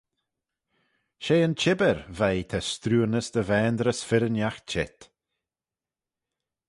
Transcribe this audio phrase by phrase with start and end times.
[1.23, 4.97] She yn çhibbyr veih ta' strooanys dy vaynrys firrinagh çheet.